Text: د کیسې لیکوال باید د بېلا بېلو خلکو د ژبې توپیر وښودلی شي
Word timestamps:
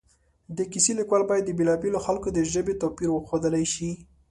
د 0.57 0.59
کیسې 0.71 0.91
لیکوال 0.99 1.23
باید 1.29 1.43
د 1.45 1.51
بېلا 1.57 1.75
بېلو 1.81 1.99
خلکو 2.05 2.27
د 2.33 2.39
ژبې 2.51 2.73
توپیر 2.81 3.09
وښودلی 3.11 3.65
شي 3.73 3.89